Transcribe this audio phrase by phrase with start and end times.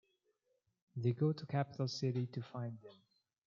[0.95, 3.03] They go to Capital City to find them.